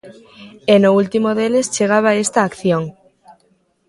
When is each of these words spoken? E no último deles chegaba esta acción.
E 0.73 0.75
no 0.83 0.91
último 1.01 1.29
deles 1.37 1.71
chegaba 1.75 2.19
esta 2.25 2.39
acción. 2.43 2.83